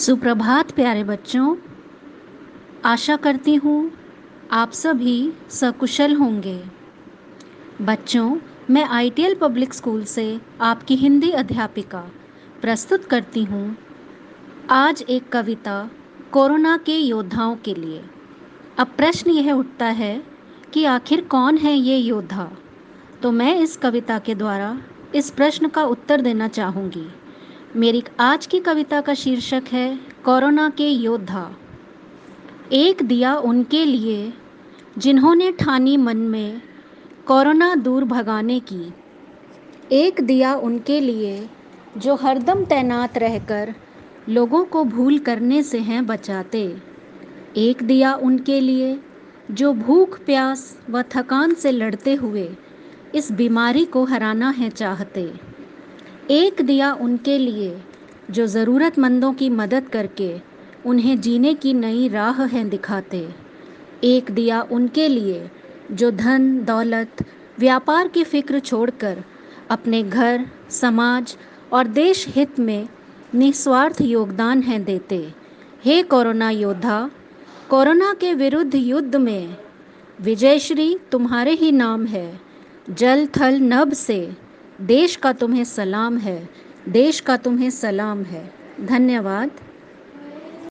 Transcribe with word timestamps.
सुप्रभात, 0.00 0.70
प्यारे 0.70 1.04
बच्चों। 1.04 1.56
आशा 2.84 3.16
करती 3.16 3.54
हूँ 3.54 3.92
आप 4.50 4.72
सभी 4.72 5.32
सकुशल 5.50 6.14
होंगे। 6.14 6.64
बच्चों, 7.82 8.36
मैं 8.70 8.84
आईटीएल 8.84 9.34
पब्लिक 9.34 9.74
स्कूल 9.74 10.04
से 10.04 10.40
आपकी 10.60 10.96
हिंदी 10.96 11.30
अध्यापिका 11.30 12.00
प्रस्तुत 12.60 13.04
करती 13.04 13.44
हूँ 13.44 13.76
आज 14.70 15.02
एक 15.02 15.28
कविता 15.28 15.90
कोरोना 16.32 16.76
के 16.76 16.96
योद्धाओं 16.96 17.56
के 17.56 17.74
लिए। 17.74 18.02
अब 18.78 18.86
प्रश्न 18.86 19.30
यह 19.30 19.52
उठता 19.52 19.86
है 19.86 20.22
कि 20.72 20.84
आखिर 20.84 21.20
कौन 21.20 21.56
है 21.56 21.76
ये 21.76 21.96
योद्धा? 21.96 22.50
तो 23.22 23.32
मैं 23.32 23.56
इस 23.56 23.76
कविता 23.76 24.18
के 24.18 24.34
द्वारा 24.34 24.82
इस 25.14 25.30
प्रश्न 25.30 25.68
का 25.68 25.84
उत्तर 25.84 26.20
देना 26.20 26.48
चाहूँगी। 26.48 27.08
मेरी 27.76 28.04
आज 28.20 28.46
की 28.46 28.60
कविता 28.60 29.00
का 29.00 29.14
शीर्षक 29.14 29.62
है, 29.72 30.00
कोरोना 30.24 30.70
के 30.70 30.88
योद्धा। 30.88 31.56
एक 32.72 33.02
दिया 33.02 33.36
उनके 33.36 33.84
लिए, 33.84 34.32
जिन्होंने 34.98 35.52
ठानी 35.52 35.96
मन 35.96 36.16
में 36.16 36.62
कोरोना 37.26 37.74
दूर 37.74 38.04
भगाने 38.04 38.60
की। 38.60 38.94
एक 39.92 40.20
दिया 40.20 40.54
उनके 40.54 41.00
लिए, 41.00 41.50
जो 41.98 42.14
हरदम 42.14 42.64
तैनात 42.64 43.18
रहकर 43.18 43.74
लोगों 44.28 44.64
को 44.64 44.84
भूल 44.84 45.18
करने 45.18 45.62
से 45.62 45.78
हैं 45.78 46.06
बचाते। 46.06 46.76
एक 47.56 47.82
दिया 47.82 48.14
उनके 48.14 48.60
लिए, 48.60 49.00
जो 49.50 49.72
भूख, 49.72 50.18
प्यास 50.18 50.78
व 50.90 51.02
थकान 51.02 51.54
से 51.54 51.70
लड़ते 51.70 52.14
हुए 52.14 52.56
इस 53.14 53.32
बीमारी 53.32 53.84
को 53.84 54.04
हराना 54.04 54.50
है 54.50 54.70
चाहते। 54.70 55.49
एक 56.30 56.62
दिया 56.62 56.92
उनके 56.92 57.38
लिए, 57.38 57.80
जो 58.30 58.46
ज़रूरतमंदों 58.46 59.32
की 59.32 59.48
मदद 59.50 59.88
करके 59.88 60.40
उन्हें 60.86 61.20
जीने 61.20 61.54
की 61.54 61.74
नई 61.74 62.08
राह 62.08 62.44
हैं 62.44 62.68
दिखाते। 62.68 63.28
एक 64.04 64.30
दिया 64.30 64.62
उनके 64.62 65.08
लिए, 65.08 65.50
जो 65.92 66.10
धन, 66.10 66.64
दौलत, 66.64 67.24
व्यापार 67.58 68.08
की 68.08 68.24
फ़िक्र 68.24 68.58
छोड़कर 68.58 69.22
अपने 69.70 70.02
घर, 70.02 70.46
समाज 70.70 71.36
और 71.72 71.86
देश 71.86 72.28
हित 72.28 72.58
में 72.58 72.88
निस्वार्थ 73.34 74.00
योगदान 74.00 74.62
हैं 74.62 74.84
देते। 74.84 75.32
हे 75.84 76.02
कोरोना 76.02 76.50
योद्धा, 76.50 77.10
कोरोना 77.68 78.14
के 78.14 78.34
विरुद्ध 78.34 78.74
युद्ध 78.74 79.16
में 79.16 79.56
विजयश्री 80.20 80.98
तुम्हारे 81.12 81.52
ही 81.52 81.72
नाम 81.72 82.06
है। 82.06 82.40
जल 82.90 83.26
थल 83.26 83.60
नभ 83.60 83.92
से 83.92 84.49
देश 84.80 85.16
का 85.16 85.32
तुम्हें 85.32 85.64
सलाम 85.64 86.18
है 86.18 86.48
देश 86.88 87.20
का 87.20 87.36
तुम्हें 87.36 87.70
सलाम 87.70 88.22
है। 88.22 88.50
धन्यवाद। 88.80 89.50